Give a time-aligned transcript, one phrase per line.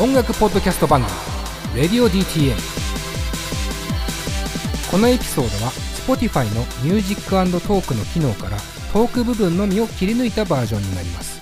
[0.00, 1.12] 音楽ポッドキャスト番組
[1.88, 2.56] 「Radio.DTM」
[4.90, 5.70] このエピソードは
[6.04, 8.56] Spotify のミュージックトークの機能から
[8.92, 11.40] トーク部分のみを切り抜いたバージョンになります。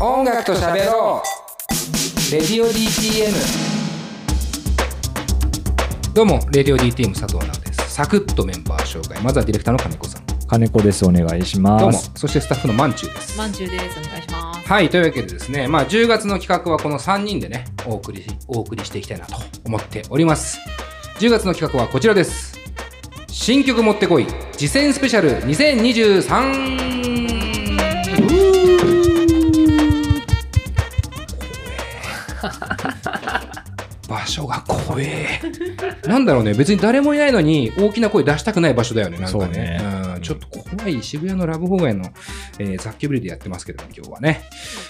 [0.00, 1.24] 音楽と喋ろう。
[2.32, 3.34] レディオ DTM
[6.14, 7.94] どうもレディオ DTM 佐藤直です。
[7.94, 9.20] サクッとメンバー紹介。
[9.22, 10.39] まずはディレクターの金子さん。
[10.50, 11.06] 金子です。
[11.06, 11.82] お願いします。
[11.82, 11.98] どうも。
[12.16, 13.38] そしてスタッフのまんちゅうです。
[13.38, 14.00] まんじゅうです。
[14.00, 14.68] お願いします。
[14.68, 14.90] はい。
[14.90, 20.58] というわけでですねまあ10月の企画はこの3人でねお送りお送りしていきたいなと思っております。
[21.20, 22.58] 10月の企画はこちらです。
[23.28, 24.26] 新曲持ってこい。
[24.54, 26.90] 次戦スペシャル2023
[34.08, 35.40] 場所が怖え。
[36.08, 36.54] なんだろうね。
[36.54, 42.04] 別に誰もいないのに大きな声出したくない場所だよねなんかねちょっと怖い渋谷のラブホ街の、
[42.58, 44.42] えー雑居ビルでやってますけども今日はね。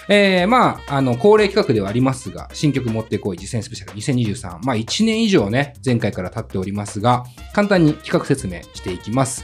[0.07, 9.43] えーまああの恒例企画ではありますが新曲持ってこい実践スペシャル2023まあ1年以上ね前回から経っておりますが簡単に企画説明していきます。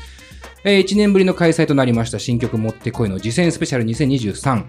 [0.64, 4.66] えー1年ぶりの開催となりました新曲持ってこいの次戦スペシャル2023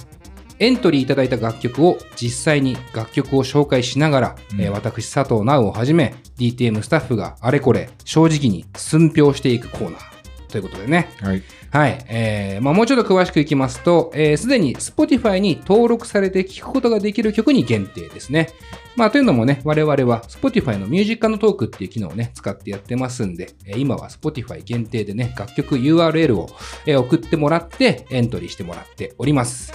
[0.61, 4.61] エントリーいただいた楽曲を実際に楽曲を紹介しながら、うん。
[4.61, 10.18] えー私佐藤直をはじめ DTM スタッフがあれこれ正直に寸評していくコーナー
[10.49, 11.43] ということでねはい。
[11.71, 18.49] はい、えーまあ、もうちょっと詳しくいきますと、す、えー、で、に Spotify に登録されて聴くことができる曲に限定ですね。
[18.97, 26.49] まあ、というのもね、我々は Spotify のミュージックのトークっていう機能をね、使ってやってますんで、えー今は Spotify 限定でね、楽曲 URL を、
[26.87, 29.75] えー送ってもらって、エントリーしてもらっております。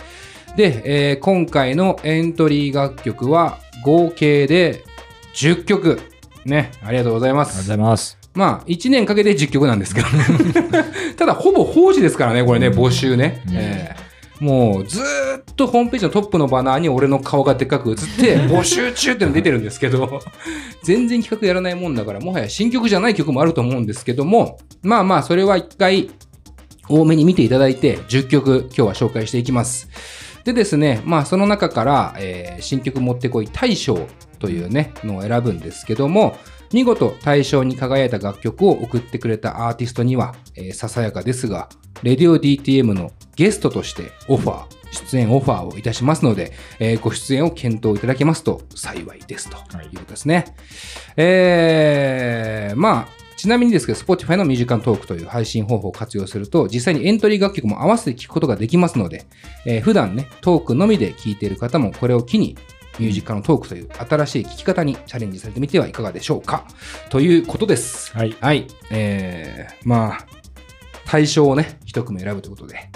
[0.57, 4.83] で、えー今回のエントリー楽曲は合計で
[5.35, 6.01] 10曲。
[6.43, 7.89] ね、ありがとうございますありがとうござ。
[7.89, 8.22] います。
[8.35, 10.25] まあ、1年かけて10曲なんですけどね。
[11.17, 13.41] ただ、ほぼ放置ですからね、これね、募集ね。
[14.39, 15.03] もう、ずー
[15.39, 20.19] っとホームページのトップのバナーに俺の顔がでっかく映って、 募集中っての出てるんですけど、
[20.83, 26.09] 全然企画やらないもんだから、もはや新曲じゃない曲もあると思うんですけども、まあまあ、それは一回、
[26.89, 29.89] 多めに見ていただいて、10曲今日は紹介していきます。
[30.43, 34.07] でですね、まあその中から、えー新曲持ってこい大賞
[34.39, 36.37] というね、のを選ぶんですけども、
[36.73, 41.69] 見事大賞に輝いた楽曲を送ってくれたアーティストには、えーささやかですが、
[42.01, 50.55] レディオ DTM のゲストとしてオファー、出演オファーをいたしますので、えーご出演を検討いただけますと幸いですとはいいうことですね。
[51.15, 59.25] えー、まあ、ちなみにですけど、Spotify のミュージカルトークという配信方法を活用すると、実際にエントリー楽曲も合わせて聴くことができますので、
[59.65, 62.57] えー普段ね、トークのみで聴いている方もこれを機に、
[62.99, 66.65] ミュージカルトークという新しい聴き方にチャレンジされてみてはいかがでしょうか。
[67.09, 68.15] ということです。
[68.15, 68.35] はい。
[68.39, 68.67] はい。
[68.91, 70.27] えー、まあ、
[71.05, 72.89] 対象をね、一組選ぶということで。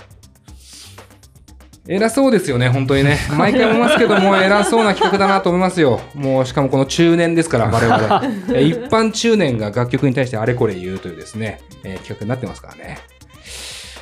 [1.90, 3.18] 偉そうですよね、本当にね。
[3.38, 6.02] 毎回思いますけども、偉そうな企画だなと思いますよ。
[6.14, 8.22] もう、しかもこの中年ですから、 我々。
[8.50, 12.98] えー一般中年が楽曲に対してあれこれ言うというですね、えー企画になってますからね。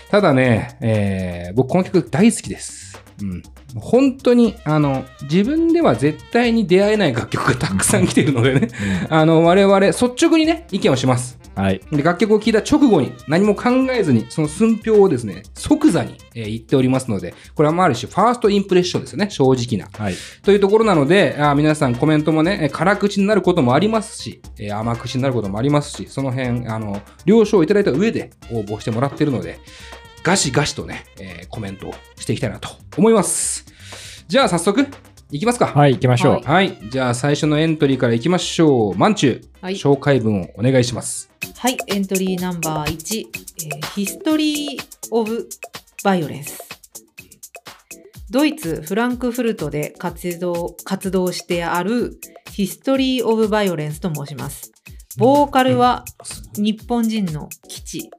[0.10, 3.00] ただね、えー僕この曲大好きです。
[3.22, 3.44] うん。
[3.76, 8.70] 本当に、あの、自分では絶対に出会えない楽曲がたくさん来てるのでね、
[9.10, 11.38] あの、我々、率直にね、意見をします。
[11.56, 11.80] はい。
[11.92, 20.16] で楽曲を聴いた直後に何も考えずにその寸評をですね即座に、えー言っておりますのでこれはまあある種ファーストインプレッションですよね正直なはい。
[20.44, 29.60] というところなのであー皆さんコメントもねえー辛口になることもありますし、えー甘口になることもありますしその辺あの了承いただいた上で応募してもらってるので
[30.26, 33.64] ガシガシとね、えーコメントをしていきたいなと思います
[34.28, 34.88] じゃあ早速
[35.32, 36.34] いきますかはい、行きましょう。
[36.34, 43.26] はいはいじゃあ最初のエントリーからいきましょうまんちゅう、はい紹介文をお願いしますはい、エントリーナンバー1、
[43.66, 45.48] えー History of
[46.04, 46.60] Violence。
[48.32, 52.20] ドイツ・フランクフルトで活動活動してある
[52.52, 54.72] History of Violence と申します。
[55.18, 56.04] ボーカルは
[56.58, 58.10] 日本人の基地。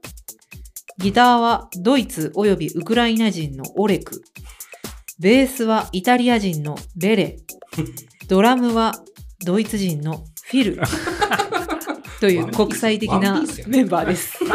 [0.98, 4.22] ギターはドイツおよびウクライナ人のオレク。
[5.18, 7.36] ベースはイタリア人のベレ。
[8.28, 8.94] ドラムは
[9.44, 10.80] ドイツ人のフィル。
[12.20, 14.38] という国際的なワンピースやんメンバーです。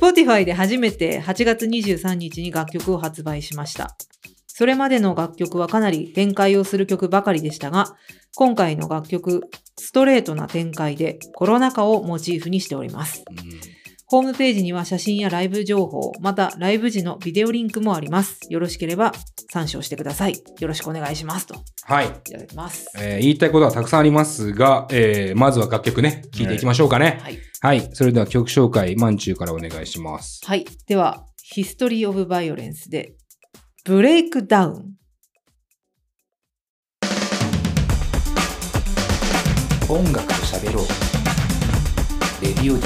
[0.00, 3.96] Spotify で初めて8月23日に楽曲を発売しました。
[4.48, 7.96] それまでの楽曲はかなり展開をする曲ばかりでしたが、
[8.34, 9.48] 今回の楽曲、
[9.78, 13.24] ストレートな展開でコロナ禍をモチーフにしております。
[14.06, 18.38] ホームページには写真やライブ情報、またライブ時のビデオリンクもあります。
[18.48, 19.12] よろしければ
[19.50, 20.34] 参照してください。
[20.60, 21.46] よろしくお願いします。
[21.46, 22.06] とはい。
[22.06, 22.86] いただきます。
[22.98, 27.18] えー言いたいことはたくさんありますが、えーまずは楽曲ね、聴いていきましょうかね。
[27.22, 27.38] はい。
[27.60, 27.90] はい。
[27.94, 30.40] それでは曲紹介、まんちゅうからお願いします。
[30.44, 30.66] はい。
[30.86, 31.24] では、
[31.56, 33.14] History of Violence で、
[33.84, 34.94] ブレイクダウン。
[39.88, 40.84] 音楽と喋ろう。
[42.42, 42.82] レディオ D。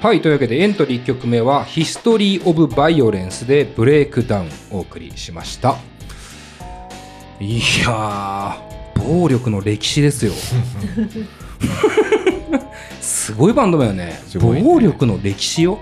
[0.00, 0.20] はい。
[0.20, 5.76] というわけで、エントリー1曲目は、History of Violence でブレイクダウンお送りしました。
[7.38, 10.32] いやー、暴力の歴史ですよ。
[13.00, 14.20] すごいバンドだよね。
[14.34, 15.78] ね暴力の歴史よ。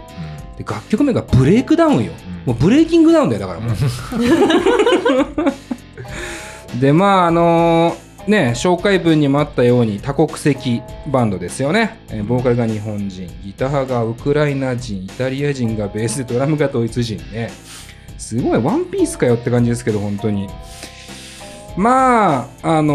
[0.59, 2.13] で楽曲名がブレイクダウンよ。
[2.45, 3.75] もうブレイキングダウンだよ、だからもう。
[6.79, 7.97] で、まあ、あの
[8.27, 11.99] ね、紹介文にもあったように多国籍バンドですよね。
[12.11, 17.51] えーボーカルが日本人、ギターがウクライナ人、イタリア人がベースでドラムがドイツ人ね。
[18.19, 20.49] すごいワンピースかよって感じですけど、本当に。
[21.77, 22.95] まあ、あの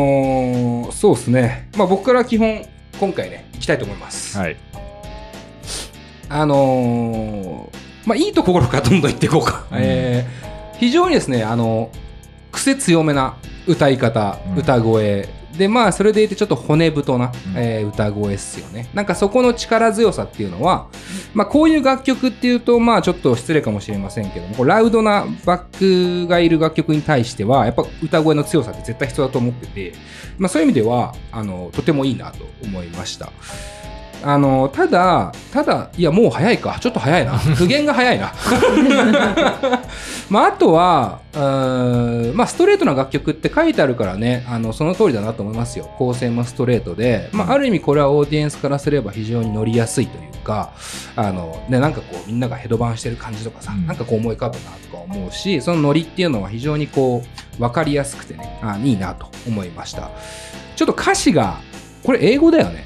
[0.88, 1.69] ーそうですね。
[1.78, 2.63] まあ僕から基本、
[3.00, 4.38] 今回ね、行きたいと思います。
[4.38, 4.56] はい。
[6.30, 9.66] あのーまあいいところからどんどん言っていこうか。
[9.71, 10.45] うんえー
[10.78, 11.89] 非常にですね、あの
[12.51, 13.38] 癖強めな
[13.68, 15.28] 歌い方、うん歌声。
[15.58, 18.90] で、まあ、それでいてちょっと骨太な、うんえー歌声っすよね。
[18.94, 20.88] なんかそこの力強さっていうのは、
[21.34, 29.94] まあ、こういう楽曲っていうと、まあ、ちょっと失礼かもしれませんけども、ラウドなバックがいる楽曲に対しては、やっぱ歌声の強さって絶対必要だと思ってて、
[30.38, 33.32] まあ、そういう意味では、あの、とてもいいなと思いました。
[34.24, 36.78] あの、ただ、ただ、いや、もう早いか。
[36.82, 37.38] ちょっと早いな。
[37.56, 38.34] 苦言が早いな。
[40.30, 41.22] まあ、あとは、
[42.33, 45.86] まあ、ストレートな楽曲って書いてあるからね、あの、その通りだなと思いますよ。
[45.98, 50.74] 構成もストレートで、まあ、ある意味これはオーディエンスからすれば非常に乗りやすいというか、
[51.16, 57.24] あの、ね、なんかこう、みんながヘドバンしてる感じとかさ、うんなんかこう思い浮かぶなとか思うし、そのノリっていうのは非常にこ
[57.60, 60.10] う、わかりやすくてね、あいいなと思いました。
[60.75, 61.60] ちょっと歌詞が、
[62.04, 62.86] これ英語だよね。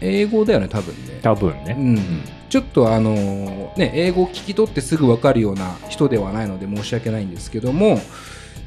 [0.00, 1.20] 英語だよね、多分ね。
[1.22, 1.76] 多分ね。
[1.78, 3.14] うん、ちょっとあの
[3.76, 8.00] ね英語を聞き取ってすぐ分かるような人ではないので申し訳ないんですけども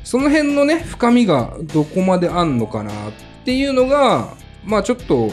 [0.04, 3.13] その辺のね深みがどこまであんのかなっ
[3.45, 5.31] ていうのがまあちょっと、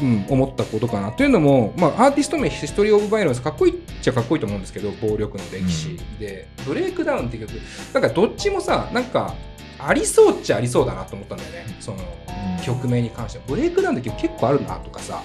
[0.00, 7.50] うん、思ったことかなというのも、まあ、アーティスト名「ヒストリー・オブ・バイオレンス」かっこいいっちゃかっこいいと思うんですけど暴力の歴史、で「ブレイクダウン」って曲
[7.92, 9.34] なんかどっちもさなんか
[9.78, 11.76] ありそうっちゃありそうだなと思ったんだよね。
[11.80, 12.62] そのうん。
[12.62, 13.44] 曲名に関しては。
[13.46, 15.22] ブレイクダウンって曲結構あるなとかさ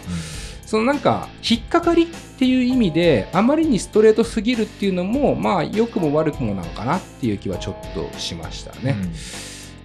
[0.76, 2.08] そのなんか引っかかりっ
[2.38, 8.98] ていう意味であまりにストレートすぎるっていうのもまあ良くも悪くもなのかなっていう気はちょっとしましたね。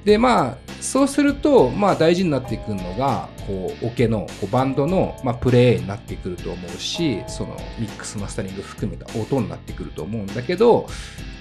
[0.04, 10.88] でまあそうするとまあ大事になってくるのがこうオケのこうバンドの、まあ、プレイになってくると思うしそのミックスマスタリング含めた音になってくると思うんだけど、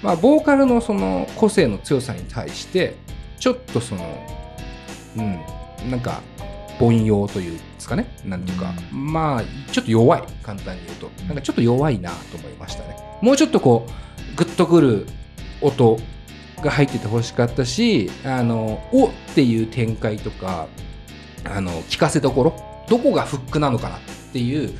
[0.00, 2.94] まあ、ボーカルのその個性の強さに対して
[3.40, 4.04] ちょっとその
[5.16, 5.40] うん
[5.90, 6.20] なんか
[6.80, 8.10] 凡庸というんですかね。
[8.24, 9.42] なんていうか、まあ
[9.72, 10.22] ちょっと弱い。
[10.42, 11.10] 簡単に言うと。
[11.26, 12.96] なんかちょっと弱いなと思いましたね。
[13.20, 15.06] もうちょっとこうグッとくる
[15.60, 15.98] 音
[16.62, 20.68] が入っててほしかったしあのおっていう展開とか
[21.44, 22.70] あの聞かせどころ。
[22.88, 24.00] どこがフックなのかなっ
[24.32, 24.72] ていう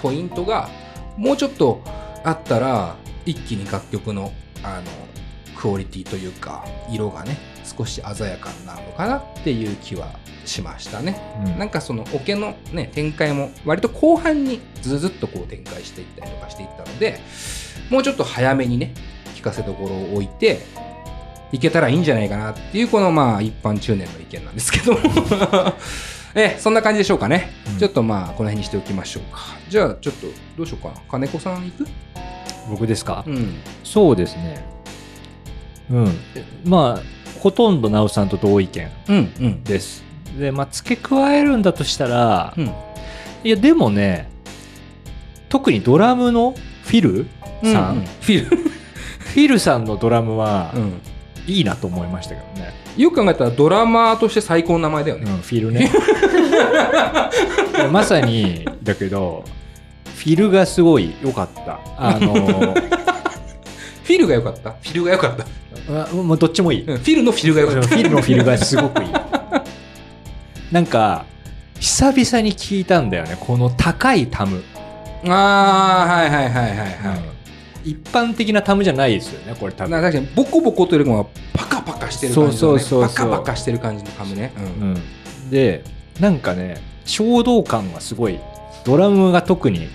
[0.00, 0.70] ポイントが
[1.18, 1.82] もうちょっと
[2.24, 2.96] あったら
[3.26, 4.32] 一気に楽曲の
[4.62, 4.90] あの
[5.56, 7.36] クオリティというか色がね
[7.76, 10.12] 少し鮮やかになるのかなっていう気は
[10.44, 11.20] しましたね。
[11.44, 11.58] うん。
[11.58, 17.20] なんかそのオケのね展開も割と後半にずずっとこう展開していったりとかしていったので
[17.90, 18.94] もうちょっと早めにね
[19.34, 20.60] 聞かせどころを置いて
[21.52, 24.98] いけたらいいんじゃないかなっていうこのまあ一般中年の意見なんですけど
[26.34, 27.78] えそんな感じでしょうかね、うん。
[27.78, 29.40] ちょっとまあこの辺にしておきましょうか。
[29.68, 30.26] じゃあちょっと
[30.58, 30.90] どうしようか。
[30.90, 31.88] な金子さん行く？
[32.68, 33.24] 僕ですか？
[33.26, 33.54] うん。
[33.82, 34.62] そうですね。
[35.90, 36.18] うん。
[36.64, 37.02] まあ、
[37.40, 40.04] ほとんどなおさんと同意見うんうんです。
[40.38, 42.70] で、まあ、付け加えるんだとしたら、うん
[43.44, 44.28] いや、でもね、
[45.48, 47.26] 特にドラムのフィル
[47.62, 51.00] さん、うんうんフィル、フィルさんのドラムはうん、
[51.46, 52.72] いいなと思いましたけどね。
[52.96, 55.90] よく考えたらドラマーとして最高の名前だよね、うん、フィルね。
[57.92, 59.44] まさに、だけど、
[60.16, 61.78] フィルがすごい良かった。
[61.96, 62.34] あの、
[64.02, 65.46] フィルが良かったフィルが良かった、
[65.88, 66.82] あもうどっちもいい。
[66.82, 66.96] うん。
[66.98, 67.88] フィルのフィルが良かった。
[67.88, 69.08] フィルのフィルがすごくいい。
[70.72, 71.24] なんか、
[71.80, 74.62] 久々に聞いたんだよね、この高いタム。
[75.26, 76.84] ああはいはいはいはいは
[77.84, 79.90] い、一般的なタムじゃないですよね、これ多分。
[79.90, 84.64] な確かにボコボコというよりもパカパカしてる感じの、ね、そうそうそうパカパカしてる感じのハムね、うん。
[84.64, 85.50] うん。
[85.50, 85.84] で、
[86.20, 88.38] なんかね、衝動感がすごい
[88.84, 89.88] ドラムが特に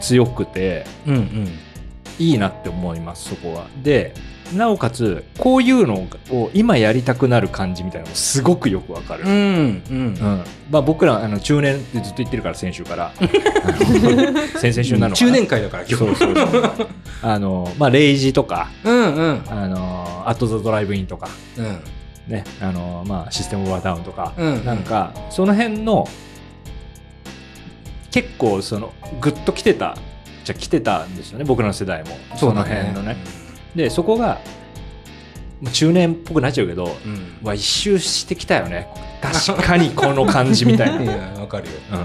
[0.00, 1.48] 強くてうんうん。
[2.18, 3.66] いいなって思いますそこは。
[3.82, 4.14] で
[4.54, 9.24] なおかつこういうのを今やりたくなる感じみたいなのもすごくよくわかる。
[9.24, 9.82] うんうん。
[9.90, 10.44] うん。
[10.70, 13.12] まあ、僕らあの中年ってずっと言ってるから先週から。
[14.56, 15.16] 先々週なのかな。
[15.16, 15.96] 中年会だから今日。
[15.96, 16.88] そうそうそう。
[17.22, 18.70] あのまあレイジとか。
[18.84, 19.42] うんうん。
[19.48, 21.28] あのアット・ザ・ドライブインとか。
[21.56, 21.80] うん。
[22.28, 24.64] ねあのまあシステム・オブ・ア・ダウンとか、うん。
[24.64, 26.08] なんかその辺の
[28.10, 29.96] 結構そのグッと来てた
[30.44, 32.16] じゃ来てたんですよね僕らの世代も。
[32.36, 33.16] その辺のね
[33.74, 34.38] でそこが
[35.72, 37.46] 中年っぽくなっちゃうけどうん。
[37.46, 38.88] わ一周してきたよね。
[39.20, 41.12] 確かにこの感じみたいな。
[41.40, 41.72] わかるよ。
[41.90, 41.98] うん。
[41.98, 42.04] わ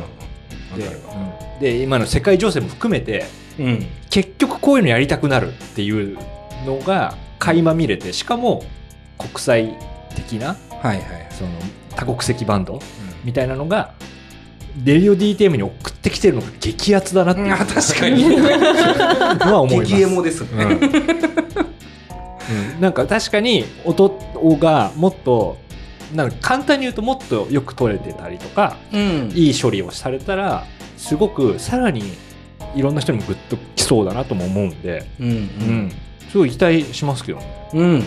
[1.59, 3.25] でで今の世界情勢も含めて
[3.59, 3.85] うん。
[4.09, 6.17] 結局こういうのやりたくなるっていう
[6.65, 8.63] のが垣間見れてしかも
[9.17, 9.77] 国際
[10.15, 11.27] 的なはいはいはい。
[11.29, 11.49] その
[11.95, 12.79] 多国籍バンドうん。
[13.23, 13.93] みたいなのが
[14.77, 17.53] デリオ DTM に送ってきてるのが激アツだなっていう。
[17.53, 18.23] あ確かに。
[19.45, 19.91] のは思います。
[19.91, 20.63] 激エモですね。
[20.63, 20.71] うん。
[20.71, 20.75] う
[22.77, 22.81] ん。
[22.81, 24.09] なんか確かに音
[24.59, 25.57] がもっと
[26.13, 29.31] なんか簡単に言うともっとよく取れてたりとかうん。
[29.33, 30.65] いい処理をされたら
[30.97, 32.03] すごくさらに
[32.75, 35.27] いろんな人にもグッときそうだなとも思うんで、うん。
[35.27, 35.91] うん
[36.33, 37.69] すごい期待しますけどね。
[37.73, 37.79] うん。
[37.79, 37.89] うん。
[37.93, 38.01] うん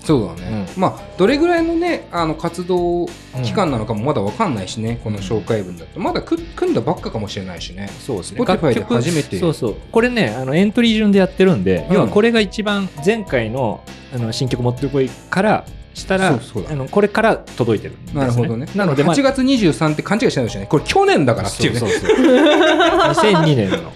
[0.00, 3.06] そうだね、まあどれぐらいのねあの活動
[3.44, 6.00] 期間なのかもまだわかんないしね、この紹介文だと。
[6.00, 7.90] まだく組んだばっかかもしれないしね。
[8.00, 8.40] そうですね。
[8.40, 9.38] Spotify で初めて。
[9.38, 9.76] そうそう。
[9.92, 11.94] これね、あのエントリー順でやってるんで、うん。
[11.94, 13.84] 要はこれが一番前回の
[14.14, 18.12] あの新曲持ってこいからしたら、そうそうだあのこれから届いてるね。
[18.14, 18.66] なるほどね。
[18.74, 20.66] なので、まあ、8月23って勘違いしないでほしいね。
[20.66, 21.78] これ去年だからっていうね。
[21.78, 22.16] そうそうそう。
[22.16, 23.92] 2002年の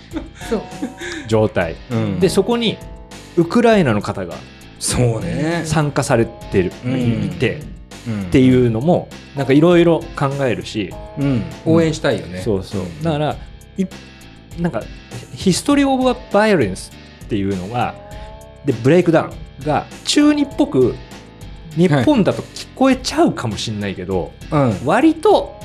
[1.29, 1.77] 状態。
[1.91, 2.21] うん。
[2.21, 2.77] で、そこに
[3.37, 4.35] ウクライナの方が
[4.79, 5.63] そうね。
[5.65, 7.25] 参加されてる、うん。
[7.25, 7.63] いて、
[8.07, 8.23] うん。
[8.25, 11.43] っていうのも、なんかいろいろ考えるし、うん。
[11.65, 12.83] 応援したいよね、そうそう。
[13.03, 13.37] だから、
[13.79, 13.87] い
[14.61, 14.83] なんか、
[15.35, 16.93] History of Violence
[17.25, 17.95] っていうのが、
[18.67, 19.27] で、ブレイクダウ
[19.63, 20.95] ンが中二っぽく、
[21.77, 24.77] 日本だと聞こえちゃうかもしれないけど、うん。
[24.85, 25.59] 割と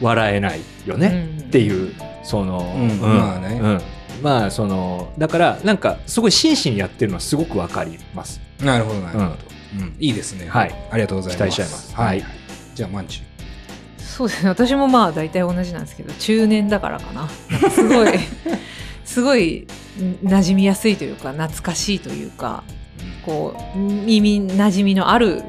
[0.00, 3.00] 笑えないよね、うんっていう、その、うん。
[3.00, 3.58] まあね。
[3.60, 3.80] うん
[4.22, 8.40] まあ、その、だから、なんか、すごい真摯にやってるのはすごくわかります。
[8.60, 9.36] なるほどなるほど、
[9.80, 9.96] うん。
[9.98, 10.48] いいですね。
[10.48, 10.74] はい。
[10.90, 11.36] ありがとうございます。
[11.36, 11.94] 期待しちゃいます。
[11.94, 12.42] はい、はい。
[12.74, 13.22] じゃあマンチ
[13.98, 14.48] そうですね。
[14.50, 17.28] 私もまあ大体同じなんですけど中年だからかな。
[17.50, 18.08] なんかすごい
[19.04, 19.66] すごい
[20.22, 22.62] 馴染みやすいというか懐かしいというか
[23.24, 25.42] こう耳馴染みのある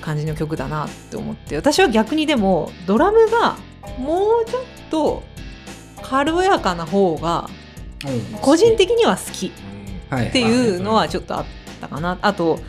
[0.00, 1.56] 感じの曲だなって思って。
[1.56, 3.56] 私は逆にでもドラムが
[3.98, 5.22] もうちょっと
[6.02, 7.48] 軽やかな方が
[8.40, 9.52] 個人的には好き
[10.08, 11.44] はいっていうのはちょっとあっ
[11.80, 12.18] たかな。
[12.22, 12.60] あと、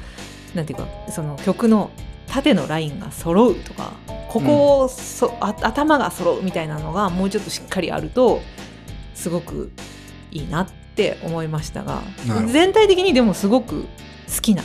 [0.54, 1.92] なんていうか、その曲の
[2.28, 3.94] 縦のラインが揃うとか、
[4.30, 8.42] ここをそ、あ頭が揃うみたいなのがもうちょっとしっかりあると、
[9.16, 9.72] すごく
[10.32, 12.02] いいなって思いましたが
[12.48, 14.64] 全体的にでもすごく好きな、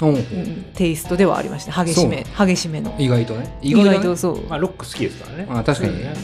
[0.00, 1.84] うんうんテイストではありました。
[1.84, 2.94] 激しめ、激しめの。
[2.98, 4.46] 意外とね意外ねとそう。
[4.46, 5.46] まあ、ロック好きですからね。
[5.48, 6.14] まあ確かにね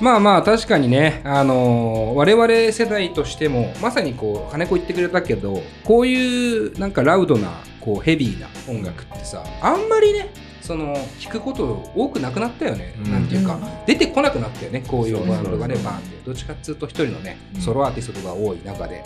[0.00, 7.50] まあまあ確かにね、あのー我々世代としてもまさにこう金子言ってくれたけどこういうなんかラウドな
[7.80, 13.10] こうヘビーな音楽ってさあんまりねその聞くこと多くなくなったよね、うん。
[13.10, 13.62] なんていうか、うん。
[13.86, 16.16] 出てこなくなったよねこういうバンドがねバーンって。
[16.26, 17.60] どっちかっつうと一人のねうん。
[17.60, 19.02] ソロアーティストが多い中で、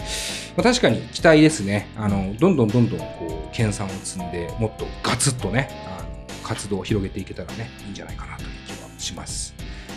[0.56, 1.88] まあ、確かに期待ですね。
[1.96, 9.54] あのどんどんどんどんこう研鑽を積んでもっとガツッとねあの活動を広げていけたらねいいんじゃないかなという気はします。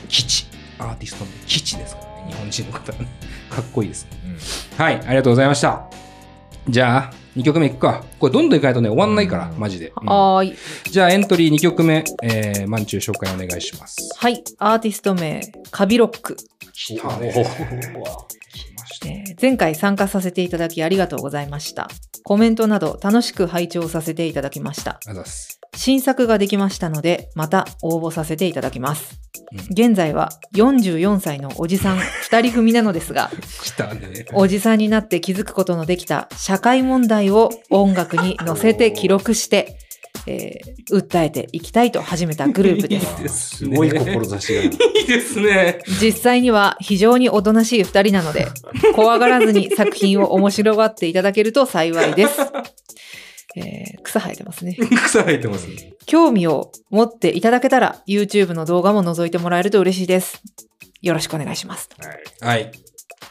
[0.08, 2.32] 基地アーティストの基地ですからね。
[2.32, 3.08] 日本人の方はね。
[3.50, 4.10] かっこいいですね。
[4.78, 5.84] はいありがとうございました。
[6.68, 8.04] じゃあ2曲目いくか。
[8.20, 9.60] これどんどんいかないとね終わんないから、うん。
[9.60, 10.08] マジで、うん。
[10.08, 10.56] はーい。
[10.86, 14.10] じゃあエントリー2曲目、えー、マンチュー紹介お願いします。
[14.18, 14.44] はい。
[14.58, 15.42] アーティスト名、
[15.72, 16.38] カビロック。
[16.74, 17.34] 来たね。
[19.40, 21.90] 前回参加させていただきありがとうございました。
[22.24, 25.00] コメントなど楽しく拝聴させていただきました。
[25.76, 29.20] 新作ができましたので、また応募させていただきます。
[29.20, 29.26] うん
[29.70, 33.30] 現在は44歳のおじさん2人組なのですが、
[33.64, 39.78] 来たねおじさんになって気づくことのできた社会問題を音楽に乗せて記録して、
[40.28, 43.24] えー訴えていきたいと始めたグループで いいす。
[43.24, 44.62] ですすごい志が。
[44.62, 48.48] いいですね実際には非常におとなしい2人なので、
[48.94, 52.40] 怖がらずに作品を面白がっていただけると幸いです。
[53.56, 54.78] えー草生えてますね。
[55.06, 60.42] 草生えてますね興味を持っていただけたら YouTube の動画も覗いてもらえると嬉しいです。
[61.02, 61.90] よろしくお願いします。
[62.42, 62.72] はい。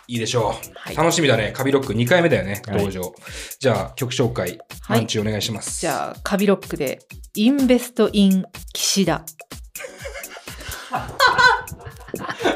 [0.06, 0.72] いいでしょう。
[0.74, 1.52] はい楽しみだね。
[1.52, 3.14] カビロック2回目だよね、はい登場。
[3.58, 5.80] じゃあ、曲紹介、はいマンチお願いします。
[5.80, 7.00] じゃあ、カビロックで、
[7.34, 9.24] Invest in 岸田。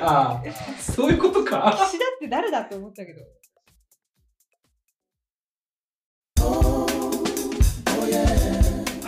[0.01, 0.43] ああ、
[0.81, 1.77] そういうことか。
[1.89, 3.23] 岸田って誰だって思ったけど。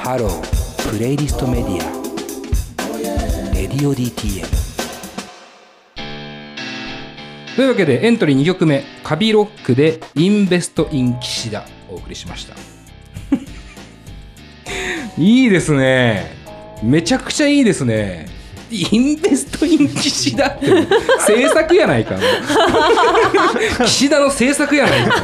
[0.02, 3.54] ハロー、プレイリストメディア。
[3.54, 4.46] レディオ DTM。
[7.54, 12.54] というわけで、エントリー2曲目、カビロックで Invest in 岸田、お送りしました。
[15.20, 16.32] いいですね。
[16.82, 18.39] めちゃくちゃいいですね。
[18.70, 20.66] インベストイン岸田って
[21.26, 22.16] 制作やないか。
[23.84, 25.14] 岸田の制作やないか。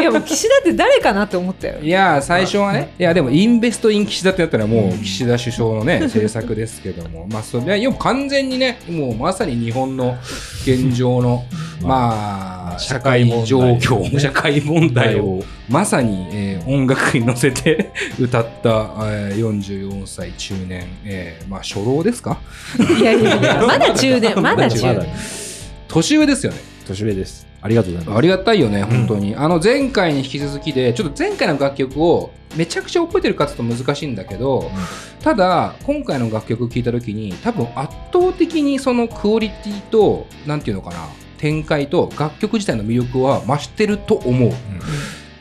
[0.00, 1.74] いやもう岸田って誰かなって思ったよ。
[1.82, 10.16] いや最初はね、いやでもインベストイン岸田ってやったらもう岸田首相のね、 政策ですけども、まあそれは完全にね、もうまさに日本の
[10.62, 11.44] 現状の、
[11.82, 18.70] まあ、社会状況、社会問題をまさに、えー、音楽に乗せて 歌った、
[19.02, 22.38] えー、44歳中年、えー、まあ初老ですか？
[22.98, 25.06] いやいやいや、 まだ中年、まだ中年。
[25.88, 26.58] 年上ですよね。
[26.86, 27.46] 年上です。
[27.62, 28.18] ありがとうございます。
[28.18, 29.32] ありがたいよね、本当に。
[29.32, 34.68] うん、あの、前回に引き続きで、ちょっと前回の楽曲をめちゃくちゃ覚えてるかっていうと難しいんだけど、うん、
[35.22, 41.08] ただ、今回の楽曲を聴いた時に、多分圧倒的にそのクオリティと、なんていうのかな、
[41.44, 44.48] 展開と楽曲自体の魅力は増してると思う。
[44.48, 44.54] うん。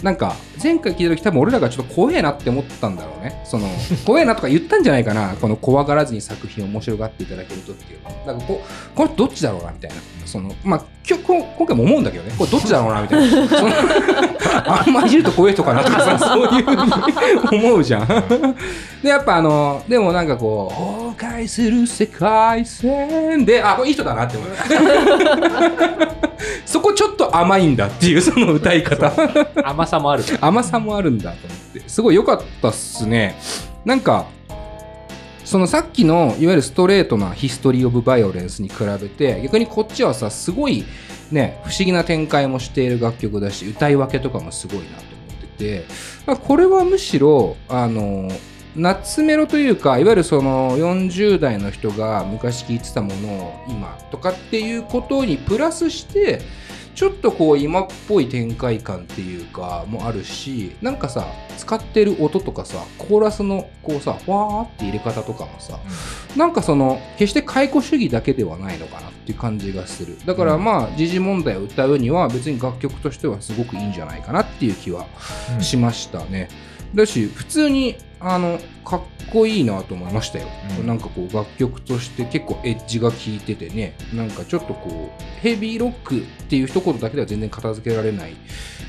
[0.04, 3.42] なんか前回聞いた時多分俺らがちょっと怖えなって思ったんだろうね。
[3.46, 3.70] その
[4.06, 5.34] 怖えなとか言ったんじゃないかな。
[5.40, 8.62] この怖がらずに作品を面白がっていただけるとっていうなんかこ
[8.94, 9.96] これどっちだろうなみたいな。
[10.26, 12.36] そのまあ今日今回も思うんだけどね。
[12.38, 13.48] これどっちだろうなみたいな。
[14.84, 18.08] あんまりいじると怖い人かなとかさそういうふうに思うじゃん
[19.04, 20.76] でやっぱあのでもなんかこう
[21.14, 24.50] 崩壊する世界線であこれいい人だなって思う。
[26.66, 29.12] そこちょっと甘いんだっていうその歌い方。
[29.64, 30.24] 甘さもある。
[30.40, 31.82] 甘さもあるんだと思って。
[31.88, 33.36] すごい良かったっすね。
[33.84, 34.28] なんか
[35.44, 40.86] そのさっきのいわゆるストレートなヒストリー・オブ・バイオレンスに比べて逆にこっちはさすごい
[41.30, 45.06] ね不思議な展開もしている楽曲だし歌い分けとかもすごいなと思っ
[45.42, 45.86] てて、
[46.26, 48.30] まあ、これはむしろあの
[48.76, 56.42] 夏メロというかいわゆるその40代の人が昔聴いてたものを今とかっていうことにプラスして
[56.96, 61.26] ちょっとこう今っぽい展開感っていうかもあるしなんかさ
[61.58, 65.80] 使ってる音とかさコーラスのこうさわーって入れ方とかもさ、
[66.32, 70.18] うん、なんかその決して解雇主義だけではないのかなっていう感じがする。
[70.26, 75.08] だからまあ時事問題を歌うには別に楽曲としてはすごくいいんじゃないかなっていう気は
[75.60, 79.02] しましたね、うん、だし普通にあのかっ
[79.32, 80.48] こいいなと思いましたよ、
[80.80, 83.96] うん、なんかこう楽曲として結構エッジが効いててね。
[84.14, 88.36] なんかちょっとこうヘビーロックっていう一言だけでは全然片付けられない。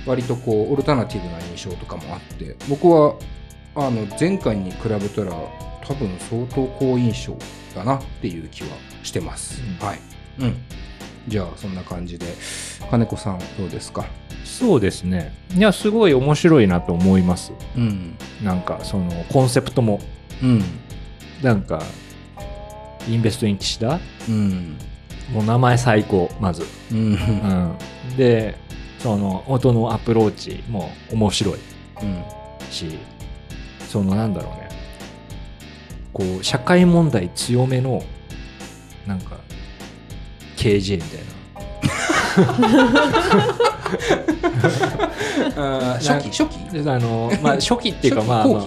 [0.06, 2.56] 割とこうオルタナティブな印象とかもあって。
[2.68, 3.16] 僕は
[3.74, 5.32] あの前回に比べたら
[5.84, 7.36] 多分相当好印象
[7.74, 8.68] だなっていう気は
[9.02, 10.00] してます、うん、はい、
[10.38, 10.56] うん、
[11.26, 12.26] じゃあそんな感じで。
[12.90, 14.04] 金子さんどうですか？
[14.44, 15.32] そうですね。
[15.56, 20.00] いやすごい面白いなと思います、うん、なんかそのコンセプトも、
[20.42, 20.62] うん、
[21.42, 21.82] なんか
[23.08, 24.76] インベストイン岸田、うん、
[25.32, 28.56] もう名前最高まず、うん、うん、で
[28.98, 31.54] その音のアプローチも面白い、
[32.02, 32.24] うん、
[32.70, 32.98] し
[33.88, 34.64] そのなんだろうね。
[36.12, 38.02] こう社会問題強めの
[39.06, 39.36] なんか
[40.56, 41.20] KJ みたい
[42.46, 43.74] な
[46.00, 46.88] 初期初期？
[46.88, 48.66] あの、まあ、 初期っていうかまあ、まあ、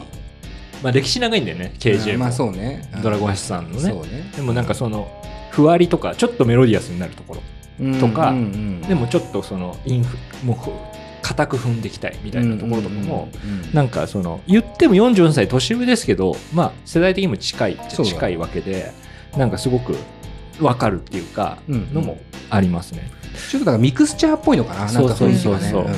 [0.83, 5.07] まあ、歴史長いんだよね KJ も、まあそうね、ドラゴンヘスさんのね、ね、でもなんかその
[5.51, 7.41] ふわりとかちょっとメロディアスになるところ。
[7.99, 8.43] とか、うんうん。
[8.43, 10.57] うん、でもちょっとそのインフもう
[11.21, 13.29] 固く踏んでいきたいみたいなところとかも、
[13.73, 18.93] なんかその言っても44歳年上ですけど、まあ、世代的にも近い近いわけで
[19.35, 19.95] なんかすごく
[20.59, 22.17] 分かるっていうかのも
[22.49, 23.11] ありますね。
[23.49, 25.93] ちょっとだからミクスチャーっぽいのかなそうそうそうそう、ね。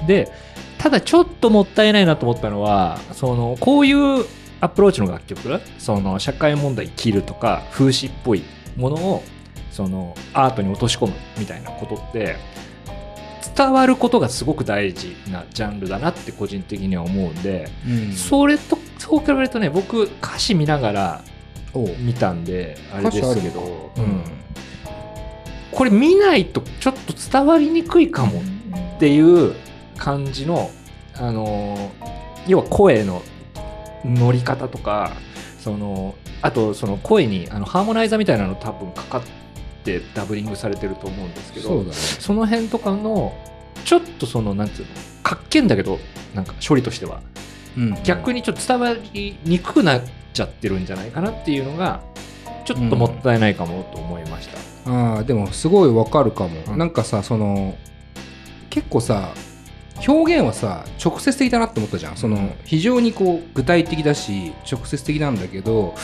[0.00, 0.30] うん、で
[0.78, 4.24] ただちょっともったいないなと思ったのはそのこういう
[4.60, 8.42] アプローチの楽曲その社会問題切るとか風刺っぽい
[8.76, 9.22] ものを
[9.70, 12.36] そのアートに落とし込むみたいなことって
[13.56, 21.24] 伝わることがすごく大事なジャンルだなって個人的には思うんで、うん、それとそう比べるとね僕歌詞見ながら
[21.98, 24.24] 見たんであれですけど、うん、
[25.70, 28.42] これ見ないとちょっと伝わりにくいかも
[28.96, 29.54] っていう
[29.96, 30.70] 感じの、
[31.14, 31.92] あの
[32.46, 33.22] 要は声の
[34.04, 35.12] 乗り方とか
[35.58, 39.22] そのあとその声にあのハーモナイザーみたいなの多分かかっ
[39.84, 43.36] てダブリングされてると思うんですけどそ、ね,、の辺とかの
[43.84, 45.98] ちょっとそのなんていうのかっけんだけど
[46.34, 47.20] なんか処理としては、
[47.76, 50.02] うん、逆にちょっと伝わりにくくなっ
[50.32, 52.02] ちゃってるんじゃないかなっていうのが
[52.74, 54.48] ちょっともったいないかもと思いまし
[54.84, 56.78] た、ああでもすごいわかるかも、うん。
[56.78, 57.74] なんかさその
[58.68, 59.32] 結構さ
[60.06, 62.16] 表現はさ直接的だなって思ったじゃん。
[62.16, 65.96] その非常にこう具体的だし直接的なんだけど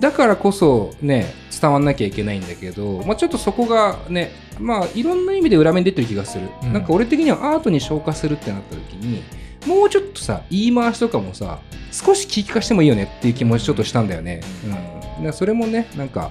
[0.00, 6.72] だからこそね伝わんなきゃいけないんだけど、まあ、ちょっとそこがねまあいろんな意味で裏目に出てる気がする、うん。
[6.72, 9.22] なんか俺的にはアートに昇華するってなった時に
[9.66, 11.58] もうちょっとさ言い回しとかもさ
[11.90, 16.30] 少し聞き化してもいいよねっていう気持ちちょっとしたんだよね、うん、だからそれもねなんか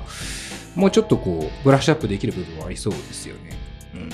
[0.76, 3.52] もうちょっとこうブラッシュアップできる部分はありそうですよね、
[3.94, 4.10] うん、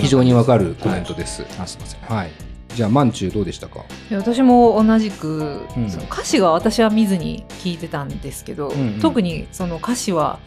[0.00, 1.14] 非常にわかるコメント。
[1.14, 2.00] ですあすいません。
[2.00, 2.30] はい、
[2.74, 3.84] じゃあまんちゅうどうでしたか？
[4.10, 5.90] 私も同じく、うん。
[5.90, 9.00] その歌詞は私は見ずに聞いてたんですけど、うんうん。
[9.00, 10.38] 特にその歌詞は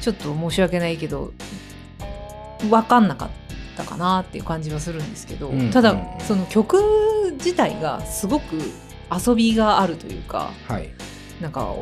[0.00, 1.32] ちょっと申し訳ないけど
[2.68, 3.30] 分かんなかっ
[3.76, 6.04] たかなっていう感じはするんですけど、うんただ、うん。
[6.20, 6.78] その曲
[7.38, 8.56] 自体がすごく
[9.10, 10.90] 遊びがあるというかはい。
[11.40, 11.74] なんか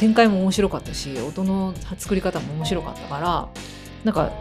[0.00, 3.48] 展開も面白かったし音の作り方も面白かったから
[4.02, 4.32] なんか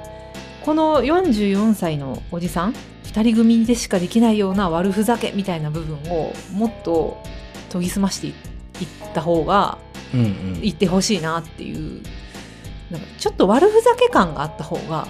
[0.64, 7.22] この44歳のおじさん2人組でしかできないような悪ふざけみたいな部分をもっと
[7.72, 8.34] 研ぎ澄ましていっ
[9.14, 9.78] た方が
[10.14, 10.60] うんうん。
[10.64, 12.02] いってほしいなっていう
[12.90, 15.08] なんかちょっと悪ふざけ感があった方が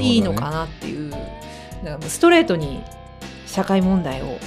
[0.00, 1.10] いいのかなっていう
[1.82, 2.82] なんかストレートに
[3.46, 4.38] 社会問題をこ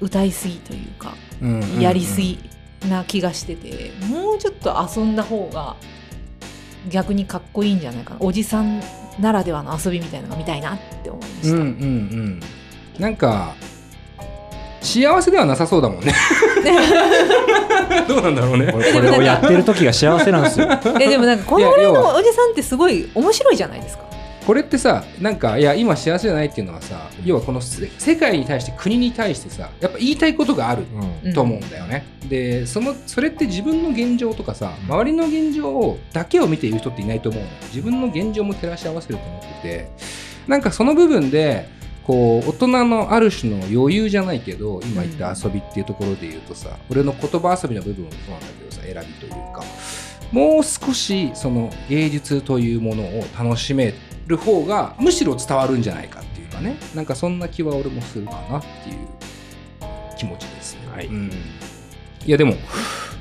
[0.00, 1.80] う歌いすぎというかうんうんうん。
[1.80, 2.38] やりすぎ
[2.88, 5.76] な気がしてて、もうちょっと遊んだ方が
[6.90, 8.16] 逆にかっこいいんじゃないかな。
[8.20, 8.80] おじさん
[9.20, 12.40] ならではの遊びみたいなのが見たいなって思いました、うんうんうん。
[12.98, 13.54] なんか
[14.80, 16.14] 幸せではなさそうだもんね。
[18.06, 18.72] どうなんだろうね。
[18.72, 20.68] これをやってる時が幸せなんですよ。
[21.00, 24.04] えでもなんかこのぐらいいや要はのおじさんってすごい面白いじゃないですか
[24.46, 30.84] これってさなんかいや今幸せじゃないっていうのはさ要はこのせ世界に対して国に対してさやっぱ言いたいことがある
[31.24, 31.34] うん。
[31.34, 34.94] と思うんだよね、でそのそれって自分の現状とかさうん。
[34.94, 39.90] 周りの現状をだけを見ている人っていないと思うの自分の現状も照らし合わせると思ってて。
[40.46, 41.68] なんかその部分で
[42.04, 49.64] こう大人のある種の余裕じゃないけど今言った遊びっていうところで言うとさ、俺の言葉遊びの部分もそうなんだけどさ選びというか。
[50.32, 53.94] もう少しその芸術というものを楽しめ
[54.26, 56.76] る方がむしろ伝わるんじゃないかっていうかね。
[56.94, 58.96] なんかそんな気は俺もするかなっていう
[60.18, 60.80] 気持ちですね。
[60.92, 61.06] はい。
[61.06, 61.30] うん、
[62.24, 62.54] いやでも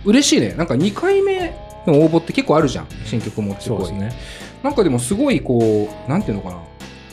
[0.03, 0.53] 嬉しいね。
[0.53, 2.87] なんか2回目の応募って結構あるじゃん。
[3.05, 3.85] 新曲もすごい。
[3.85, 4.19] そうですね。
[4.63, 6.59] なんかでもすごいこうなんていうのかな。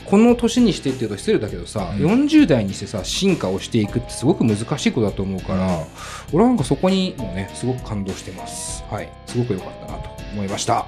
[0.05, 2.05] この年にしてっていうと失礼だけどさ、うん。
[2.05, 5.85] 40代にしてさ進化をしていくってすごく難しいことだと思うから、
[6.31, 8.83] 俺はなんかそこにもねすごく感動してます。
[8.89, 9.09] はい。
[9.25, 10.85] すごく良かったなと思いました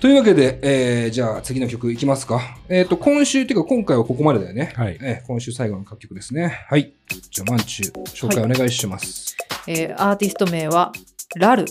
[0.00, 2.56] というわけで、えーじゃあ次の曲いきますか。
[2.70, 4.72] えっ、と、今週っていうか今回はここまでだよね。
[4.74, 6.64] はいえー今週最後の楽曲ですね。
[6.70, 6.94] はい。
[7.30, 9.36] じゃあ、マンチュ紹介お願いします。
[9.68, 10.92] えーアーティスト名は
[11.36, 11.64] ラル、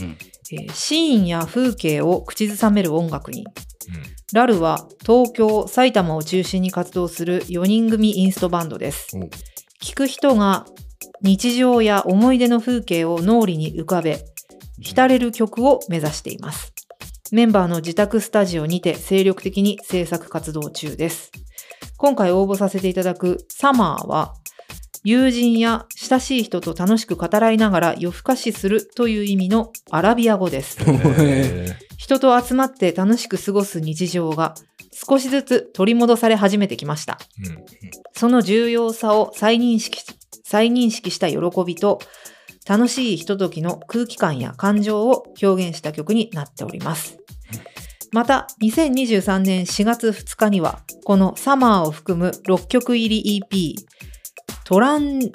[0.00, 0.16] うん
[0.52, 3.44] えーシーンや風景を口ずさめる音楽に
[4.32, 9.16] ラルは東京、埼玉を中心に活動する4人組インストバンドです。
[9.16, 9.28] お
[9.84, 10.66] 聴く人が
[11.20, 14.24] 日常や思い出の風景を脳裏に浮かべ、
[14.80, 16.72] 浸れる曲を目指しています。
[17.34, 21.32] メンバーの自宅スタジオにて精力的に制作活動中です。
[21.96, 24.34] 今回応募させていただくサマーは、
[25.02, 30.78] 友人や親しい人と楽しく語らいながら夜更かしするという意味のアラビア語です。
[31.18, 34.54] え 人と集まって楽しく過ごす日常が
[34.92, 37.18] 少しずつ取り戻され始めてきました。
[37.40, 37.64] ーうん
[38.16, 40.06] その重要さを再認識し
[40.44, 41.98] 再認識した喜びと
[42.66, 47.18] 楽しいひとときの空気感や感情を表現した曲になっております。
[48.12, 53.74] また、2023年4月2日には、このサマーを含む6曲入り EP、
[54.64, 55.30] トランジ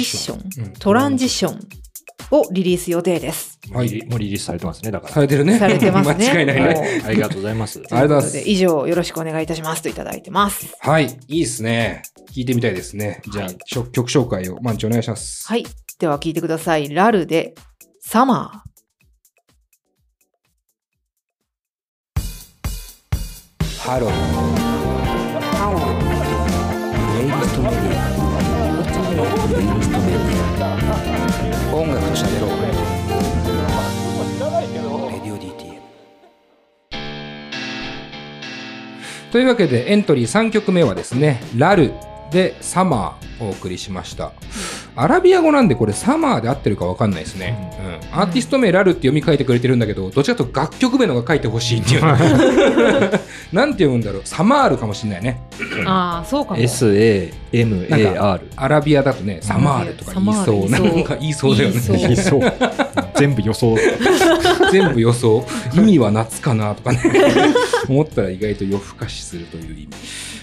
[0.00, 1.60] ッション、うんトランジション
[2.30, 3.58] をリリース予定です。
[3.70, 5.58] もうリリもうリリースされてますねだからされてるね。
[5.58, 6.26] されてますね。
[6.32, 7.02] 間違いないね。
[7.04, 10.74] ありがとうございますありがとうございます以上よろしくお願いいたしますといただいてます。
[10.80, 11.18] はい。
[11.28, 12.02] いいですね。
[12.32, 13.20] 聞いてみたいですね。
[13.30, 13.50] じゃあ、
[13.90, 15.46] 曲紹介をマンチお願いします。
[15.46, 15.66] はい。
[16.00, 16.88] では聞いてください。
[16.88, 17.54] ラルで
[18.00, 18.70] サマー。
[23.78, 24.10] ハロー。
[24.10, 25.82] ハロー。
[27.12, 28.08] プレイリストメディア。
[29.46, 30.24] プレイリストメディ
[30.64, 31.76] ア。
[31.76, 32.50] 音楽と喋ろう。
[35.10, 35.80] レディオ DTM。
[39.30, 41.92] というわけでエントリー3曲目はですね「ラル」
[42.32, 44.32] で「サマー」をお送りしました
[45.00, 47.72] アラビア語なんでこれサマーで合ってるか分かんないですね、
[48.12, 48.18] うん。
[48.18, 52.02] アーティスト名ラルって読み書いてくれてるんだけどどっちかというと楽曲名のが書いてほしいっていう。
[53.52, 54.22] なんて読むんだろう。
[54.24, 55.42] サマールかもしれないね。
[55.86, 56.60] ああ、そうかも。
[56.60, 61.80] SAMAR アラビアだとねサマールとか言いそうなんか言いそうだよね。
[61.88, 62.40] 言いそう。
[62.40, 62.70] 言いそう。
[63.16, 63.76] 全部予想。
[64.70, 65.44] 全部予想。
[65.74, 67.00] 意味は夏かなとかね。
[67.88, 69.88] 思ったら意外と夜更かしするという意味。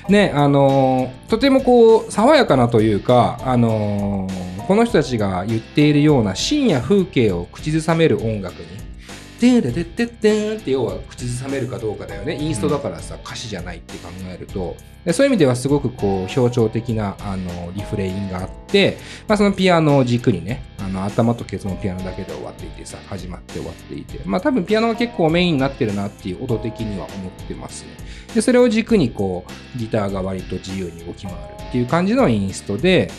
[0.09, 8.67] ねあのーとてもこう爽やかなというかあのーこの人たちが言っているような深夜風景を口ずさめる音楽に
[9.39, 12.37] 「でんででででん」って要は口ずさめるかどうかだよね。
[12.37, 14.75] インストだからさ、歌詞じゃないって考えると
[15.05, 24.19] でそういう意味ではすごくこう象徴的なあのリフレインがあって、まあ、そのピアノを軸にねあの頭とケツのピアノだけで終わっていてさ始まって終わっていて。
[24.25, 27.91] まあ多分ピアノが結構メインになってるなっていう音的には思ってますね。
[28.35, 31.37] でそれを軸にこうギターが割と自由に動き回る
[31.69, 33.09] っていう感じのインストで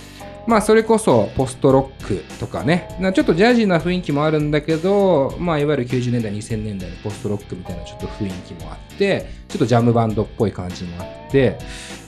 [0.49, 2.89] まあそれこそポストロックとかね。
[2.99, 11.59] なちょっとジャージーな雰囲気もあるんだけどまあいわゆる90年代2000年代のポストロックみたいなちょっと雰囲気もあってちょっとジャムバンドっぽい感じもあって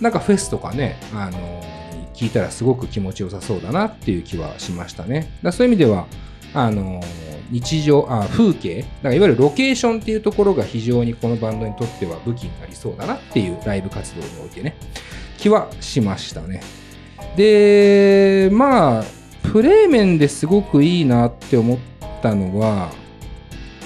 [0.00, 1.62] なんかフェスとかねあの
[2.14, 5.31] 聞いたらすごく気持ちよさそうだなっていう気はしましたね。
[5.42, 6.07] だそういう意味では
[6.55, 7.03] あの
[7.50, 14.76] 日常あ風景だからいわゆるロケーションっていうところが非常にこのバンドにとっては武器になりそうだなっていうライブ活動においてね
[15.37, 16.79] 気はしましたね。
[17.36, 19.04] でまあ
[19.52, 21.78] プレー面ですごくいいなって思っ
[22.22, 22.90] たのは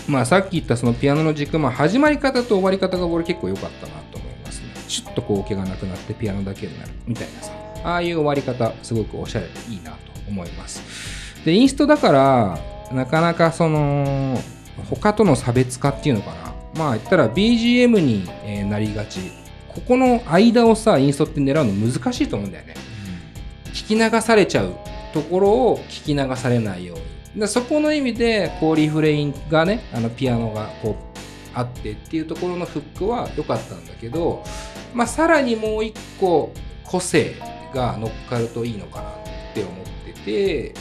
[0.08, 4.68] まあさっき言ったそのピアノの軸、まあ、始まり方と終わり方が俺結構良かったなと思いますね。
[4.88, 7.52] シュッとこう毛がなくなってピアノだけになるみたいなさ
[7.84, 11.44] ああいう終わり方すごくおしゃれでいいなと思います。
[11.44, 12.58] でインストだから
[12.92, 14.38] なかなかその
[14.90, 16.54] 他との差別化っていうのかな。
[16.76, 19.20] まあ言ったら BGM になりがち。
[19.68, 22.74] ここの間をさインストって狙うの難しいと思うんだよね。
[23.74, 24.74] 聞き流されちゃう
[25.12, 26.98] ところを聞き流されないよう
[27.34, 27.40] に。
[27.40, 31.18] でそこの意味でこうリフレインがねあのピアノがこう
[31.52, 34.44] あってっていうところのフックは良かったんだけど、
[34.94, 36.52] まあ、さらにもう一個
[36.84, 37.34] 個性
[37.74, 39.14] が乗っかるといいのかなっ
[39.54, 39.74] て思っ
[40.06, 40.74] てて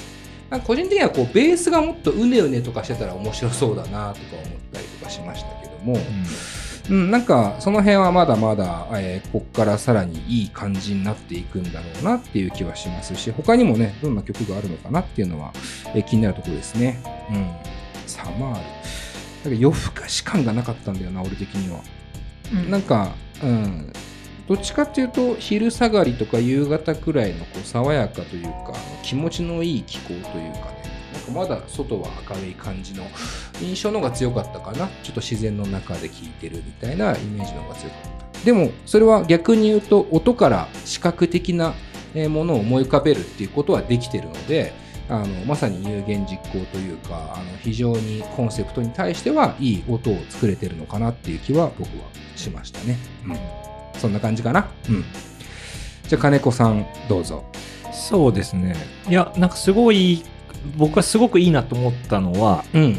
[0.63, 5.97] 個人的にはこうベースがもっとうねうねとかしてたら面白そうだなとか思ったりとかしましたけども、う、
[6.89, 15.53] なんかその辺はまだまだ、えーこっからさらにいい感じになっていくんだろうなっていう気はしますし他にもねどんな曲があるのかなっていうのは、
[15.95, 17.01] えー気になるところですね。
[17.29, 17.51] うん、
[18.05, 18.61] サマールなんか
[19.49, 21.79] 夜更かし感がなかったんだよな俺的には。
[22.53, 23.93] うんなんか、うん、
[24.47, 30.82] どっちかっていうと昼下がりとか夕方くらいのこう爽やかというか気持ちのいい気候というかね
[31.31, 33.03] まだ外は明るい感じの
[33.61, 38.01] 印象の方が強かったかなちょっと自然の中で聴いてるみたいなイメージの方が強かっ
[38.33, 41.73] たでもそれは逆に言うと音から視覚的な
[42.29, 44.73] ものを思い浮かべるっていうことはできてるので
[45.09, 52.05] あのまさに有言実行というかあの非常にコンセプトに対してはいい音を作れてるのかなっていう気は僕は
[52.35, 52.97] しましたね。
[53.25, 54.69] うん、そんな感じかな。
[54.89, 55.03] うん、
[56.07, 57.43] じゃあ金子さんどうぞ。
[57.93, 58.75] そうですね
[59.07, 60.23] いやなんかすごい
[60.77, 62.95] 僕はすごくいいなと思ったのはうん。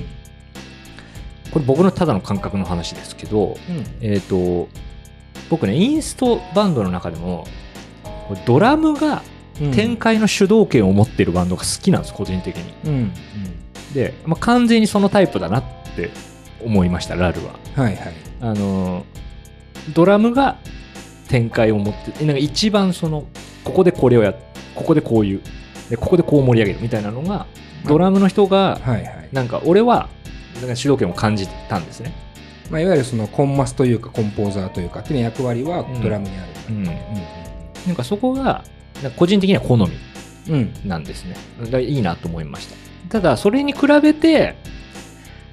[1.50, 3.85] これ僕のただの感覚の話ですけどうん。
[4.00, 4.68] えっ、と
[5.50, 7.46] 僕ねインストバンドの中でも
[8.46, 9.22] ドラムが
[9.74, 12.92] 展開の主導権を持ってるバンドが好きなんです個人的にうん。
[12.92, 13.94] うん。
[13.94, 15.64] で、まあ、完全にそのタイプだなっ
[15.96, 16.11] て
[16.64, 18.14] 思いましたラルははいはい。
[18.40, 19.24] あのー
[19.92, 20.57] ドラムが
[21.29, 23.27] 展開を持ってなんか一番その
[23.64, 24.37] ここでこれをやっ
[24.74, 25.42] ここでこういう
[25.94, 27.46] でここでこう盛り上げるみたいなのが
[27.87, 29.28] ドラムの人がはいはい。
[29.33, 30.09] なんか俺は
[30.61, 32.12] なんか主導権を感じたんですね
[32.70, 38.64] まあ、いわゆるそのコンマスというかコンポーザーというかっていう役割はドラムにあるんだうんなんかそこが
[39.16, 39.87] 個人的には好み
[40.48, 40.54] うん。
[40.54, 40.88] うん。
[40.88, 42.76] なんですねだからいいなと思いました
[43.11, 44.57] ただそれに比べて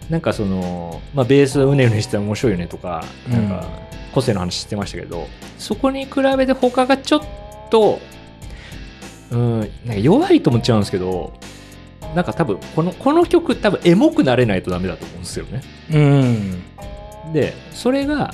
[0.10, 3.67] なんかその、まあ、ベースうねうねして面白いよねとかなんか
[4.13, 5.27] 個性の話してましたけど
[5.58, 7.21] そこに比べて他がちょっ
[7.69, 7.99] と
[9.32, 11.34] うんなんか弱いと思っちゃうんですけど
[12.15, 17.34] なんか多分このこの曲多分エモくなれないとダメだと思うんですよねうん。
[17.34, 18.34] でそれが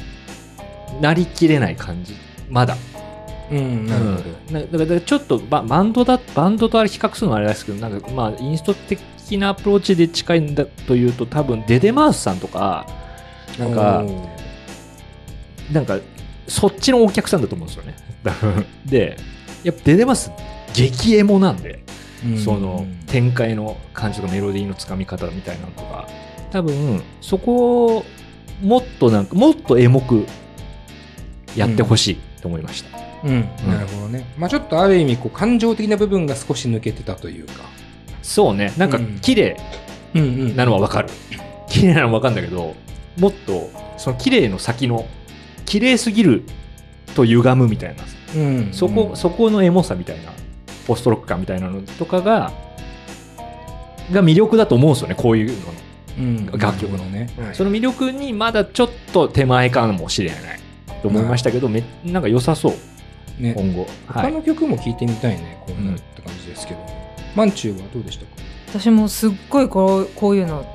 [1.02, 2.16] なりきれない感じ
[2.50, 2.76] まだ
[3.52, 3.86] うん。
[3.86, 4.18] なるほど。
[4.50, 9.00] うんなだからちょっとババンドだバンドとあれ比較するのはあれですけどなんかまあインスト的
[9.38, 12.88] なアプローチで近いんだというと多分デデマウスさんとか
[13.60, 14.04] なんか
[15.72, 16.00] なんか
[16.48, 17.96] そっちのお客さんだと思うんですよね
[18.86, 19.18] で
[19.64, 20.32] やっぱデデマウス
[20.74, 21.84] 激エモなんで、
[22.26, 26.08] うんその展開の感じとかメロディーのつかみ方みたいなのとか
[26.52, 28.06] 多分そこを
[28.62, 30.26] もっとなんかもっとエモく
[31.56, 33.42] やってほしいと思いました、うん。
[33.68, 34.26] なるほどね。
[34.38, 37.54] まあちょっとある意味こう感情的な部分が少し抜けてたというか。
[38.24, 39.58] そうねなんかうん綺麗
[40.14, 41.10] うんうんなのはわかる。
[41.70, 42.76] 綺麗なのはわかるんだけど、
[43.20, 45.06] もっと、その綺麗の先の、
[45.66, 46.44] 綺麗すぎる
[47.14, 48.04] と歪むみたいな、
[48.36, 48.70] うん。
[48.72, 50.32] そこ、うんそこのエモさみたいな、
[50.88, 52.52] ポストロック感みたいなのとかが、
[54.12, 55.74] が魅力だと思うんですよねこういうのの。
[56.18, 56.46] うん。
[56.58, 57.04] 楽曲の。
[57.06, 60.60] ね、その魅力にまだちょっと手前かもしれない
[61.02, 63.42] と思いましたけど、めなんか良さそう。
[63.42, 63.54] ね。
[63.54, 63.82] 今後。
[64.08, 64.32] はい。
[64.32, 66.80] 他の曲も聴いてみたいねこうなるって感じですけど、
[67.36, 68.32] マンチューはどうでしたか？
[68.70, 70.66] 私もすっごいこうこういうの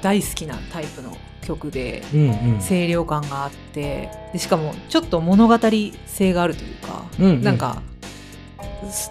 [0.00, 2.58] 大好きなタイプの曲でうんうん。
[2.60, 4.08] 清涼感があって。
[4.32, 5.58] でしかもちょっと物語
[6.06, 7.42] 性があるというか、うんうん。
[7.42, 7.91] なんかす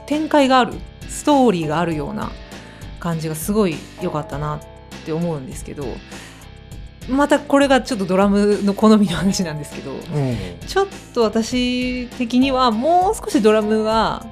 [0.06, 0.74] 展開がある
[1.08, 2.32] ストーリーがあるような
[3.00, 4.60] 感じがすごい良かったなっ
[5.06, 5.86] て思うんですけど
[7.10, 10.38] またこれがちょっとドラムの好みの話なんですけどうん。
[10.68, 14.26] ちょっと私的にはもう少しドラムが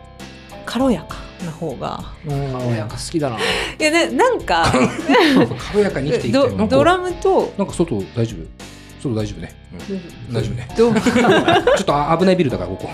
[0.66, 3.38] 軽やかな方が軽やか好きだな。
[3.38, 3.42] い
[3.80, 4.72] やねなんか
[5.72, 8.69] 軽やかに生きていきたいドラムとなんか外大丈夫？
[9.02, 10.34] 外大丈夫ね、うん。
[10.34, 10.68] 大丈夫ね。
[10.78, 12.88] ド ちょっとあ危ないビルだからここ。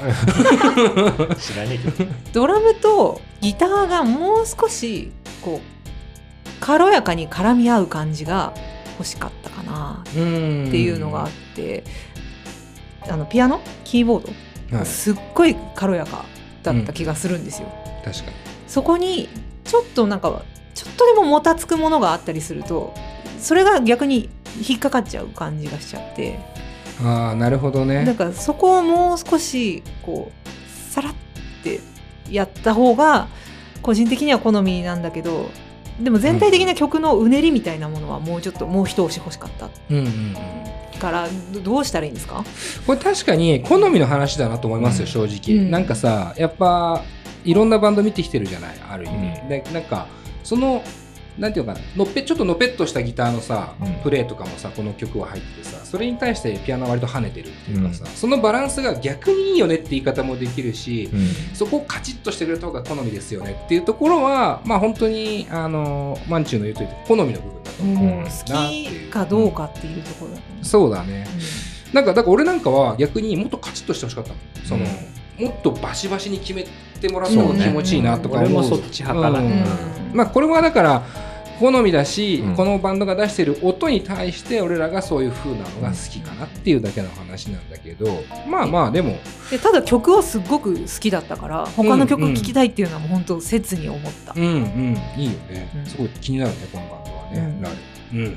[1.35, 2.11] 知らねえけど。
[2.33, 5.75] ドラムとギターがもう少しこう
[6.59, 8.53] 軽やかに絡み合う感じが
[8.97, 10.03] 欲しかったかな。
[10.03, 11.83] っっていうのがあって、
[13.09, 13.61] あのピアノ？
[13.83, 14.31] キーボー
[14.71, 16.25] ド、はい、すっごい軽やか
[16.63, 17.67] だった気がするんですよ。
[18.03, 18.31] 確かに。
[18.67, 19.29] そこに
[19.63, 22.93] ちょっとなんかちょっとでももたつくものがあったりすると
[23.39, 24.29] それが逆に
[24.67, 26.39] 引っかかっちゃう感じがしちゃって。
[27.03, 28.05] ああなるほどね。
[28.05, 31.13] だからそこをもう少しこうさらっ
[31.63, 31.81] て
[32.29, 33.27] やった方が
[33.81, 35.49] 個人的には好みなんだけど
[35.99, 39.69] でも全体的な曲のうねりみたいなものはもうちょっともう一押し欲しかった。
[39.89, 40.35] うんうんうん。
[40.99, 42.45] からどどうしたらいいんですか？
[42.87, 45.71] これ確かに好みの話だなと思いますよ、正直、うん。
[45.71, 47.03] なんかさやっぱ
[47.43, 49.49] いろんなバンド見てきてるじゃないある意味、うん。
[49.49, 50.07] でなんか
[50.45, 50.81] その
[51.37, 53.95] なんていうのかなのっぺちょっとのっぺっとしたギターのさ、うん。
[54.03, 61.09] プレイとかもさこの曲は入っててさそれに対してピアノは割と跳ねてるっていうかさ、そのバランスが逆にいいよねって言い方もできるし、
[61.53, 68.23] そこをカチッとしてくれた方が好みですよねっていうところはまあ本当にあのマンチューの言うとり好みの部分だと思う、もう。
[68.23, 71.27] な好きかどうかっていうところそうだね。
[71.93, 74.35] なんかだから俺なんかは逆にもっとカチッとしてほしかったの。
[74.65, 74.85] その、
[75.39, 76.65] もっとバシバシに決め
[76.99, 78.45] てもらった方が気持ちいいなとか思う。
[78.45, 79.39] 俺もそっち派かな。
[79.39, 79.45] うん。
[79.47, 79.63] うん。
[80.13, 81.03] まあこれはだから
[81.59, 82.55] 好みだし、うん。
[82.55, 89.17] このバンドが出してる音に対して俺らがそういう風なのが好きかなっていうだけの話なんだけどまあまあでも。
[89.49, 94.41] でただ曲はすっごく好きだったから他の曲聴きたいっていうのはもう本当切に思った、うん。
[94.41, 94.97] うん。
[95.17, 95.85] いいよね、うん。
[95.85, 97.61] すごい気になるねこのバンドはね、うん。
[97.61, 97.75] なる
[98.13, 98.27] うん。
[98.27, 98.35] っ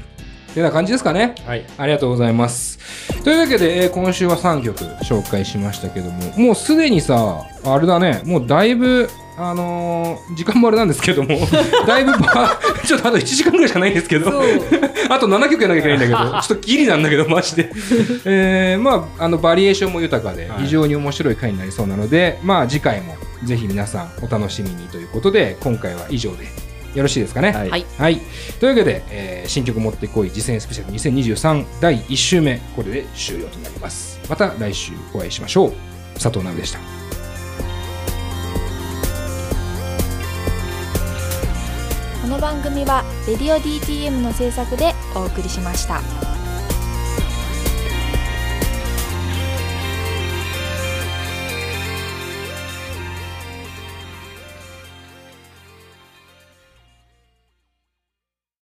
[0.59, 1.65] てな感じですかねはい。
[1.79, 2.79] ありがとうございます。
[3.23, 11.39] というわけで、えー今週は3曲紹介しましたけども、もうすでにさ、あれだね、もうだいぶ、あのー時間もあれなんですけども、
[11.87, 14.31] だいぶば、ちょっとあと1時間ぐらいしかないんですけど、
[15.11, 17.71] あと7曲やらなきゃいけないんだけど、 ちょっとギリなんだけど、マジで。
[18.25, 26.68] えーまあ、あの、バリエーションも豊かではい、非常に面白い回になりそうなので、まあ、次回もぜひ皆さんお楽しみにということで、今回は以上で
[26.99, 27.53] よろしいですかね？
[27.53, 28.21] はいはいはい。
[28.61, 34.21] というわけで、えー新曲持ってこい実践スペシャル2023第1週目、これで終了となります。
[34.29, 35.73] また来週お会いしましょう。
[36.15, 36.79] 佐藤直でした。
[42.23, 46.03] この番組は「レディオ DTM」の制作でお送りしました。